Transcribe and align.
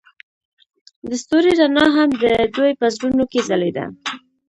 د 1.09 1.11
ستوري 1.21 1.53
رڼا 1.59 1.85
هم 1.95 2.09
د 2.23 2.25
دوی 2.55 2.71
په 2.79 2.85
زړونو 2.95 3.23
کې 3.31 3.39
ځلېده. 3.49 3.85